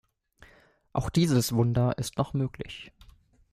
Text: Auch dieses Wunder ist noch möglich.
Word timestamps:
Auch 0.93 1.11
dieses 1.11 1.53
Wunder 1.53 1.95
ist 1.99 2.17
noch 2.17 2.33
möglich. 2.33 2.91